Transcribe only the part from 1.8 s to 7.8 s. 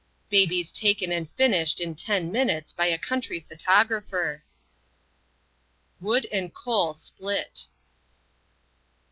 ten minutes by a country photographer. Wood and coal split.